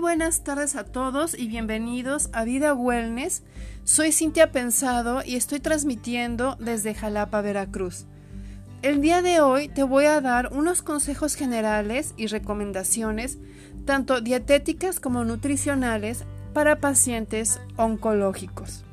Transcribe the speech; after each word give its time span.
buenas 0.00 0.44
tardes 0.44 0.76
a 0.76 0.84
todos 0.84 1.38
y 1.38 1.46
bienvenidos 1.46 2.30
a 2.32 2.44
Vida 2.44 2.72
Wellness. 2.72 3.42
Soy 3.84 4.12
Cintia 4.12 4.50
Pensado 4.50 5.22
y 5.22 5.36
estoy 5.36 5.60
transmitiendo 5.60 6.56
desde 6.58 6.94
Jalapa, 6.94 7.42
Veracruz. 7.42 8.06
El 8.80 9.02
día 9.02 9.20
de 9.20 9.42
hoy 9.42 9.68
te 9.68 9.82
voy 9.82 10.06
a 10.06 10.22
dar 10.22 10.54
unos 10.54 10.80
consejos 10.80 11.34
generales 11.34 12.14
y 12.16 12.28
recomendaciones, 12.28 13.36
tanto 13.84 14.22
dietéticas 14.22 15.00
como 15.00 15.24
nutricionales, 15.24 16.24
para 16.54 16.80
pacientes 16.80 17.60
oncológicos. 17.76 18.84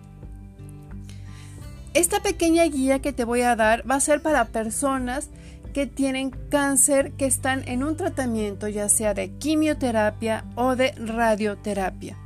Esta 1.93 2.21
pequeña 2.21 2.65
guía 2.65 2.99
que 2.99 3.13
te 3.13 3.23
voy 3.23 3.41
a 3.41 3.55
dar 3.55 3.89
va 3.89 3.95
a 3.95 4.01
ser 4.01 4.21
para 4.21 4.43
personas 4.45 5.29
que 5.29 5.37
tienen 5.85 6.31
cáncer 6.31 7.11
que 7.11 7.25
están 7.25 7.67
en 7.67 7.83
un 7.83 7.97
tratamiento 7.97 8.67
ya 8.67 8.89
sea 8.89 9.13
de 9.13 9.37
quimioterapia 9.37 10.45
o 10.55 10.75
de 10.75 10.93
radioterapia. 10.93 12.17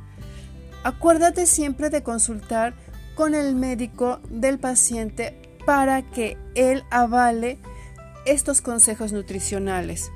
Acuérdate 0.84 1.46
siempre 1.46 1.90
de 1.90 2.02
consultar 2.02 2.74
con 3.14 3.34
el 3.34 3.54
médico 3.54 4.20
del 4.30 4.58
paciente 4.58 5.38
para 5.66 6.02
que 6.02 6.38
él 6.54 6.84
avale 6.90 7.58
estos 8.24 8.60
consejos 8.60 9.12
nutricionales. 9.12 10.10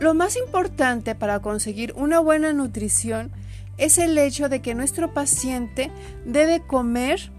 Lo 0.00 0.14
más 0.14 0.36
importante 0.36 1.14
para 1.14 1.40
conseguir 1.40 1.92
una 1.96 2.20
buena 2.20 2.52
nutrición 2.52 3.32
es 3.78 3.98
el 3.98 4.18
hecho 4.18 4.48
de 4.48 4.60
que 4.60 4.74
nuestro 4.74 5.14
paciente 5.14 5.90
debe 6.24 6.60
comer 6.60 7.32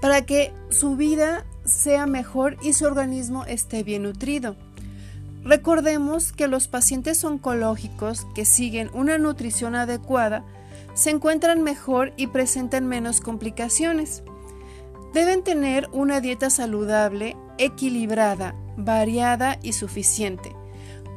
para 0.00 0.22
que 0.22 0.52
su 0.70 0.96
vida 0.96 1.46
sea 1.64 2.06
mejor 2.06 2.56
y 2.62 2.72
su 2.72 2.84
organismo 2.84 3.44
esté 3.44 3.82
bien 3.82 4.04
nutrido. 4.04 4.56
Recordemos 5.44 6.32
que 6.32 6.46
los 6.46 6.68
pacientes 6.68 7.24
oncológicos 7.24 8.26
que 8.34 8.44
siguen 8.44 8.90
una 8.94 9.18
nutrición 9.18 9.74
adecuada 9.74 10.44
se 10.94 11.10
encuentran 11.10 11.62
mejor 11.62 12.12
y 12.16 12.28
presentan 12.28 12.86
menos 12.86 13.20
complicaciones. 13.20 14.22
Deben 15.14 15.42
tener 15.42 15.88
una 15.92 16.20
dieta 16.20 16.48
saludable, 16.48 17.36
equilibrada, 17.58 18.54
variada 18.76 19.58
y 19.62 19.72
suficiente 19.72 20.54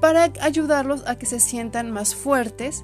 para 0.02 0.32
ayudarlos 0.42 1.04
a 1.08 1.18
que 1.18 1.26
se 1.26 1.40
sientan 1.40 1.92
más 1.92 2.16
fuertes 2.16 2.84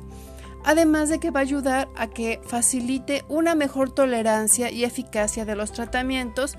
además 0.63 1.09
de 1.09 1.19
que 1.19 1.31
va 1.31 1.39
a 1.39 1.43
ayudar 1.43 1.89
a 1.95 2.07
que 2.07 2.39
facilite 2.45 3.23
una 3.27 3.55
mejor 3.55 3.93
tolerancia 3.93 4.71
y 4.71 4.83
eficacia 4.83 5.45
de 5.45 5.55
los 5.55 5.71
tratamientos 5.71 6.57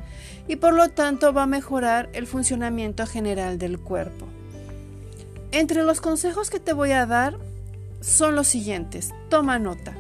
y 0.48 0.56
por 0.56 0.74
lo 0.74 0.88
tanto 0.88 1.32
va 1.32 1.44
a 1.44 1.46
mejorar 1.46 2.08
el 2.12 2.26
funcionamiento 2.26 3.06
general 3.06 3.58
del 3.58 3.78
cuerpo. 3.78 4.26
Entre 5.50 5.84
los 5.84 6.00
consejos 6.00 6.50
que 6.50 6.60
te 6.60 6.72
voy 6.72 6.92
a 6.92 7.06
dar 7.06 7.38
son 8.00 8.34
los 8.34 8.48
siguientes. 8.48 9.12
Toma 9.28 9.58
nota. 9.58 9.94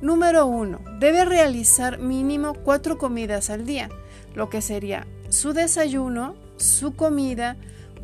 Número 0.00 0.46
1. 0.46 0.80
Debe 0.98 1.24
realizar 1.24 1.98
mínimo 1.98 2.54
4 2.54 2.98
comidas 2.98 3.50
al 3.50 3.64
día, 3.64 3.88
lo 4.34 4.50
que 4.50 4.60
sería 4.60 5.06
su 5.28 5.52
desayuno, 5.52 6.36
su 6.56 6.94
comida, 6.94 7.56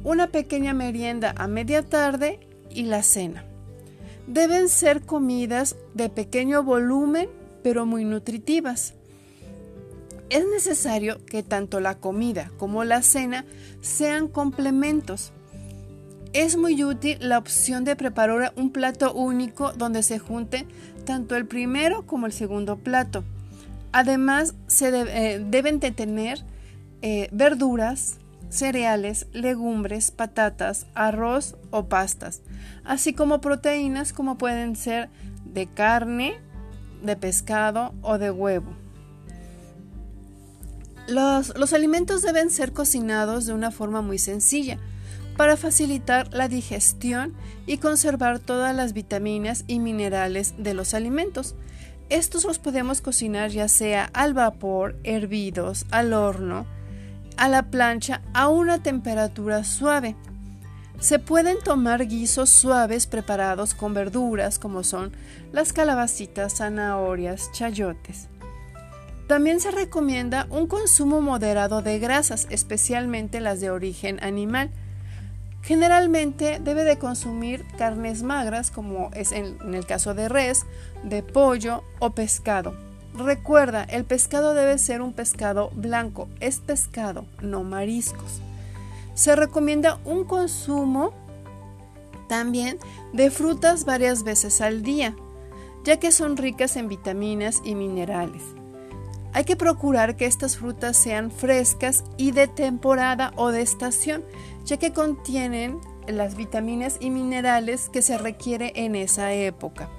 una 0.05 0.29
pequeña 0.29 0.75
merienda 0.75 1.35
a 1.37 1.47
media 1.47 1.83
tarde 1.83 2.41
y 2.71 2.85
la 2.85 3.03
cena. 3.03 3.45
Deben 4.27 4.69
ser 4.69 5.03
comidas 5.03 5.77
de 5.95 6.09
pequeño 6.09 6.63
volumen, 6.63 7.29
pero 7.63 7.87
muy 7.87 8.05
nutritivas. 8.05 8.95
Es 10.31 10.47
necesario 10.47 11.25
que 11.27 11.43
tanto 11.43 11.81
la 11.81 11.97
comida 11.99 12.51
como 12.57 12.85
la 12.85 13.03
cena 13.03 13.45
sean 13.81 14.29
complementos. 14.29 15.33
Es 16.33 16.57
muy 16.57 16.83
útil 16.83 17.19
la 17.21 17.37
opción 17.37 17.85
de 17.85 17.97
preparar 17.97 18.55
un 18.57 18.71
plato 18.71 19.13
único 19.13 19.73
donde 19.73 20.03
se 20.03 20.19
junte 20.19 20.67
tanto 21.05 21.37
el 21.37 21.47
primero 21.47 22.07
como 22.07 22.27
el 22.27 22.33
segundo 22.33 22.79
plato. 22.79 23.25
Además, 23.93 24.55
se 24.69 24.89
eh, 24.89 25.45
deben 25.47 25.81
de 25.81 25.91
tener 25.91 26.43
eh, 27.03 27.29
verduras, 27.33 28.17
cereales, 28.53 29.27
legumbres, 29.33 30.11
patatas, 30.11 30.87
arroz 30.95 31.57
o 31.71 31.87
pastas, 31.87 32.43
así 32.85 33.15
como 33.15 33.41
proteínas 33.41 34.13
como 34.13 34.37
pueden 34.37 34.77
ser 34.77 35.09
de 35.47 35.67
carne, 35.67 36.39
de 37.03 37.17
pescado 37.17 37.95
o 38.03 38.19
de 38.19 38.31
huevo. 38.31 38.71
Los, 41.09 41.57
los, 41.59 41.73
alimentos 41.73 42.21
deben 42.21 42.51
ser 42.51 42.73
cocinados 42.73 43.47
de 43.47 43.55
una 43.55 43.71
forma 43.71 44.03
muy 44.03 44.19
sencilla 44.19 44.79
para 45.37 45.57
facilitar 45.57 46.33
la 46.33 46.47
digestión 46.47 47.35
y 47.67 47.79
conservar 47.79 48.39
todas 48.39 48.77
las 48.77 48.93
vitaminas 48.93 49.65
y 49.67 49.79
minerales 49.79 50.55
de 50.59 50.75
los 50.75 50.93
alimentos. 50.93 51.57
Estos 52.11 52.45
los 52.45 52.59
podemos 52.59 53.01
cocinar 53.01 53.51
ya 53.51 53.67
sea 53.69 54.11
al 54.13 54.35
vapor, 54.35 54.97
hervidos, 55.03 55.87
al 55.91 56.13
horno, 56.13 56.67
a 57.37 57.49
la 57.49 57.65
plancha 57.65 58.23
a 58.35 58.49
una 58.49 58.83
temperatura 58.83 59.65
suave. 59.65 60.17
Se 60.99 61.19
pueden 61.19 61.59
tomar 61.65 62.07
guisos 62.07 62.51
suaves 62.51 63.07
preparados 63.07 63.75
con 63.75 63.95
verduras 63.95 64.59
como 64.59 64.85
son 64.85 65.13
las 65.53 65.73
calabacitas, 65.73 66.59
zanahorias, 66.59 67.51
chayotes. 67.53 68.29
También 69.27 69.61
se 69.61 69.71
recomienda 69.71 70.47
un 70.51 70.67
consumo 70.67 71.21
moderado 71.21 71.83
de 71.83 71.99
grasas, 71.99 72.47
especialmente 72.51 73.41
las 73.41 73.61
de 73.61 73.71
origen 73.71 74.23
animal. 74.23 74.71
Generalmente 75.63 76.61
debe 76.63 76.85
de 76.85 76.99
consumir 76.99 77.65
carnes 77.79 78.23
magras 78.23 78.71
como 78.71 79.11
es 79.15 79.33
en 79.33 79.75
el 79.75 79.87
caso 79.87 80.15
de 80.15 80.29
res, 80.29 80.67
de 81.03 81.23
pollo 81.23 81.83
o 81.99 82.11
pescado. 82.11 82.92
Recuerda, 83.15 83.85
el 83.85 84.05
pescado 84.05 84.55
debe 84.55 84.79
ser 84.79 85.03
un 85.03 85.13
pescado 85.13 85.71
blanco, 85.75 86.29
es 86.41 86.61
pescado, 86.61 87.27
no 87.43 87.63
mariscos. 87.63 88.41
Se 89.15 89.37
recomienda 89.37 89.99
un 90.05 90.25
consumo 90.25 91.13
también 92.29 92.79
de 93.13 93.31
frutas 93.31 93.85
varias 93.85 94.23
veces 94.23 94.63
al 94.63 94.83
día, 94.83 95.15
ya 95.85 95.99
que 95.99 96.11
son 96.11 96.39
ricas 96.39 96.77
en 96.77 96.89
vitaminas 96.89 97.61
y 97.65 97.75
minerales. 97.75 98.43
Hay 99.35 99.45
que 99.45 99.57
procurar 99.57 100.17
que 100.17 100.27
estas 100.27 100.57
frutas 100.57 100.97
sean 100.97 101.31
frescas 101.31 102.05
y 102.17 102.33
de 102.33 102.49
temporada 102.49 103.33
o 103.37 103.49
de 103.49 103.61
estación, 103.61 104.25
ya 104.65 104.79
que 104.79 104.93
contienen 104.93 105.79
las 106.07 106.37
vitaminas 106.37 106.97
y 107.01 107.11
minerales 107.11 107.91
que 107.91 108.01
se 108.01 108.17
requiere 108.17 108.73
en 108.75 108.95
esa 108.95 109.33
época. 109.35 109.91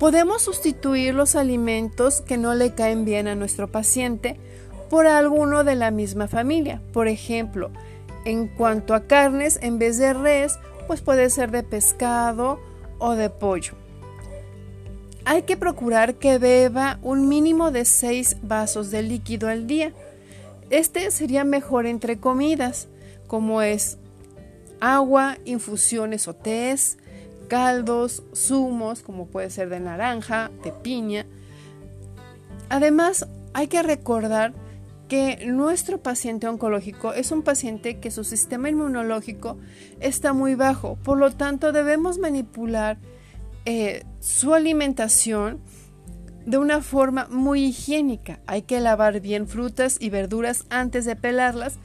Podemos 0.00 0.40
sustituir 0.40 1.14
los 1.14 1.36
alimentos 1.36 2.22
que 2.22 2.38
no 2.38 2.54
le 2.54 2.74
caen 2.74 3.04
bien 3.04 3.28
a 3.28 3.34
nuestro 3.34 3.70
paciente 3.70 4.40
por 4.88 5.06
alguno 5.06 5.62
de 5.62 5.74
la 5.74 5.90
misma 5.90 6.26
familia. 6.26 6.80
Por 6.94 7.06
ejemplo, 7.06 7.70
en 8.24 8.48
cuanto 8.48 8.94
a 8.94 9.06
carnes, 9.06 9.58
en 9.60 9.78
vez 9.78 9.98
de 9.98 10.14
res, 10.14 10.58
pues 10.86 11.02
puede 11.02 11.28
ser 11.28 11.50
de 11.50 11.62
pescado 11.62 12.58
o 12.98 13.14
de 13.14 13.28
pollo. 13.28 13.74
Hay 15.26 15.42
que 15.42 15.58
procurar 15.58 16.14
que 16.14 16.38
beba 16.38 16.98
un 17.02 17.28
mínimo 17.28 17.70
de 17.70 17.84
6 17.84 18.38
vasos 18.40 18.90
de 18.90 19.02
líquido 19.02 19.48
al 19.48 19.66
día. 19.66 19.92
Este 20.70 21.10
sería 21.10 21.44
mejor 21.44 21.84
entre 21.84 22.16
comidas, 22.16 22.88
como 23.26 23.60
es 23.60 23.98
agua, 24.80 25.36
infusiones 25.44 26.26
o 26.26 26.34
tés, 26.34 26.96
caldos, 27.50 28.22
zumos, 28.32 29.02
como 29.02 29.26
puede 29.26 29.50
ser 29.50 29.68
de 29.68 29.80
naranja, 29.80 30.52
de 30.62 30.70
piña. 30.70 31.26
Además, 32.68 33.26
hay 33.52 33.66
que 33.66 33.82
recordar 33.82 34.54
que 35.08 35.44
nuestro 35.46 36.00
paciente 36.00 36.46
oncológico 36.46 37.12
es 37.12 37.32
un 37.32 37.42
paciente 37.42 37.98
que 37.98 38.12
su 38.12 38.22
sistema 38.22 38.70
inmunológico 38.70 39.58
está 39.98 40.32
muy 40.32 40.54
bajo, 40.54 40.96
por 41.02 41.18
lo 41.18 41.32
tanto 41.32 41.72
debemos 41.72 42.18
manipular 42.18 42.98
eh, 43.64 44.04
su 44.20 44.54
alimentación 44.54 45.58
de 46.46 46.56
una 46.56 46.80
forma 46.82 47.26
muy 47.28 47.64
higiénica. 47.64 48.38
Hay 48.46 48.62
que 48.62 48.78
lavar 48.78 49.20
bien 49.20 49.48
frutas 49.48 49.96
y 50.00 50.08
verduras 50.10 50.66
antes 50.70 51.04
de 51.04 51.16
pelarlas 51.16 51.80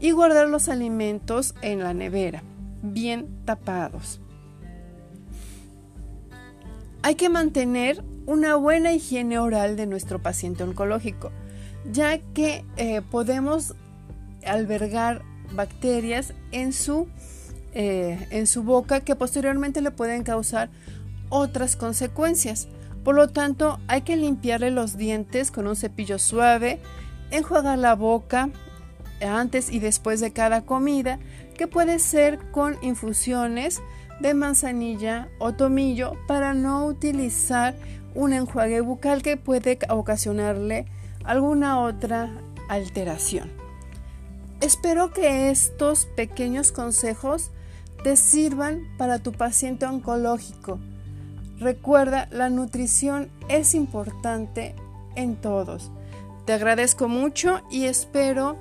y 0.00 0.12
guardar 0.12 0.48
los 0.48 0.70
alimentos 0.70 1.54
en 1.60 1.80
la 1.80 1.92
nevera, 1.92 2.42
bien 2.82 3.44
tapados. 3.44 4.22
Hay 7.02 7.14
que 7.14 7.30
mantener 7.30 8.04
una 8.26 8.56
buena 8.56 8.92
higiene 8.92 9.38
oral 9.38 9.76
de 9.76 9.86
nuestro 9.86 10.20
paciente 10.20 10.64
oncológico, 10.64 11.32
ya 11.90 12.18
que 12.18 12.64
eh, 12.76 13.00
podemos 13.10 13.74
albergar 14.46 15.22
bacterias 15.52 16.34
en 16.52 16.74
su, 16.74 17.08
eh, 17.72 18.28
en 18.30 18.46
su 18.46 18.62
boca 18.62 19.00
que 19.00 19.16
posteriormente 19.16 19.80
le 19.80 19.90
pueden 19.90 20.24
causar 20.24 20.68
otras 21.30 21.74
consecuencias. 21.74 22.68
Por 23.02 23.14
lo 23.14 23.28
tanto, 23.28 23.80
hay 23.88 24.02
que 24.02 24.16
limpiarle 24.16 24.70
los 24.70 24.98
dientes 24.98 25.50
con 25.50 25.66
un 25.66 25.76
cepillo 25.76 26.18
suave, 26.18 26.80
enjuagar 27.30 27.78
la 27.78 27.94
boca 27.94 28.50
antes 29.26 29.70
y 29.70 29.78
después 29.78 30.20
de 30.20 30.32
cada 30.32 30.62
comida, 30.66 31.18
que 31.56 31.66
puede 31.66 31.98
ser 31.98 32.38
con 32.50 32.76
infusiones 32.82 33.80
de 34.20 34.34
manzanilla 34.34 35.28
o 35.38 35.52
tomillo 35.52 36.12
para 36.26 36.54
no 36.54 36.86
utilizar 36.86 37.74
un 38.14 38.32
enjuague 38.32 38.80
bucal 38.80 39.22
que 39.22 39.36
puede 39.36 39.78
ocasionarle 39.88 40.86
alguna 41.24 41.80
otra 41.80 42.30
alteración. 42.68 43.50
Espero 44.60 45.12
que 45.12 45.50
estos 45.50 46.06
pequeños 46.06 46.72
consejos 46.72 47.50
te 48.02 48.16
sirvan 48.16 48.82
para 48.98 49.18
tu 49.18 49.32
paciente 49.32 49.86
oncológico. 49.86 50.78
Recuerda, 51.58 52.28
la 52.30 52.50
nutrición 52.50 53.30
es 53.48 53.74
importante 53.74 54.74
en 55.14 55.36
todos. 55.36 55.90
Te 56.46 56.52
agradezco 56.52 57.08
mucho 57.08 57.60
y 57.70 57.84
espero 57.84 58.56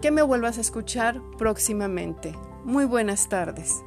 que 0.00 0.10
me 0.10 0.22
vuelvas 0.22 0.58
a 0.58 0.62
escuchar 0.62 1.20
próximamente. 1.38 2.34
Muy 2.64 2.86
buenas 2.86 3.28
tardes. 3.28 3.82